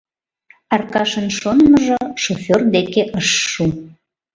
Аркашын 0.73 1.27
шонымыжо 1.37 1.97
шофёр 2.23 2.61
деке 2.75 3.01
ыш 3.19 3.27
шу. 3.51 3.65